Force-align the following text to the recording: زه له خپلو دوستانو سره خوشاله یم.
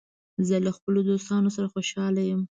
زه 0.47 0.55
له 0.65 0.71
خپلو 0.77 0.99
دوستانو 1.09 1.49
سره 1.55 1.67
خوشاله 1.73 2.21
یم. 2.29 2.39